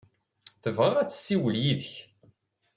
[0.63, 1.93] Tebɣa ad tessiwel yid-k.